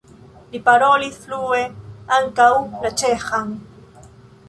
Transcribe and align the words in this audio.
Li 0.55 0.61
parolis 0.69 1.19
flue 1.27 1.61
ankaŭ 2.19 2.51
la 2.87 2.97
ĉeĥan. 3.03 3.57